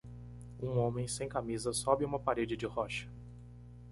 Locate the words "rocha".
2.65-3.07